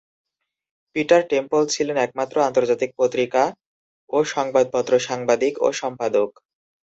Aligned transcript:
Peter 0.95 1.21
Temple 1.29 1.63
ছিলেন 1.73 1.97
একজন 1.99 2.41
আন্তর্জাতিক 2.41 2.89
পত্রিকা 2.99 3.43
ও 4.09 4.17
সংবাদপত্র 4.33 4.93
সাংবাদিক 5.07 5.53
ও 5.59 5.77
সম্পাদক। 5.81 6.29